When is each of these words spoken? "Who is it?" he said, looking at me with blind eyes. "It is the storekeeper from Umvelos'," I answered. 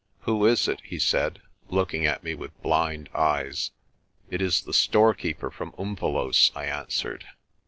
"Who 0.21 0.47
is 0.47 0.67
it?" 0.67 0.81
he 0.83 0.97
said, 0.97 1.43
looking 1.69 2.07
at 2.07 2.23
me 2.23 2.33
with 2.33 2.59
blind 2.63 3.07
eyes. 3.13 3.69
"It 4.31 4.41
is 4.41 4.61
the 4.63 4.73
storekeeper 4.73 5.51
from 5.51 5.73
Umvelos'," 5.77 6.51
I 6.55 6.65
answered. 6.65 7.25